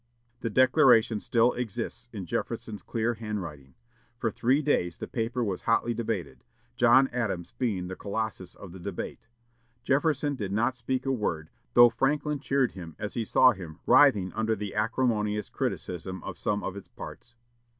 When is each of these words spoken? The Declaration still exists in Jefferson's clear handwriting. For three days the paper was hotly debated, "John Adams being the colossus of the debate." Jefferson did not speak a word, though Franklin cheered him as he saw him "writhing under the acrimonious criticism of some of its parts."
The 0.39 0.49
Declaration 0.49 1.19
still 1.19 1.53
exists 1.53 2.09
in 2.11 2.25
Jefferson's 2.25 2.81
clear 2.81 3.13
handwriting. 3.13 3.75
For 4.17 4.31
three 4.31 4.63
days 4.63 4.97
the 4.97 5.07
paper 5.07 5.43
was 5.43 5.61
hotly 5.61 5.93
debated, 5.93 6.43
"John 6.75 7.07
Adams 7.09 7.51
being 7.59 7.85
the 7.87 7.95
colossus 7.95 8.55
of 8.55 8.71
the 8.71 8.79
debate." 8.79 9.27
Jefferson 9.83 10.33
did 10.33 10.51
not 10.51 10.75
speak 10.75 11.05
a 11.05 11.11
word, 11.11 11.51
though 11.75 11.89
Franklin 11.91 12.39
cheered 12.39 12.71
him 12.71 12.95
as 12.97 13.13
he 13.13 13.23
saw 13.23 13.51
him 13.51 13.77
"writhing 13.85 14.33
under 14.33 14.55
the 14.55 14.73
acrimonious 14.73 15.51
criticism 15.51 16.23
of 16.23 16.35
some 16.39 16.63
of 16.63 16.75
its 16.75 16.87
parts." 16.87 17.35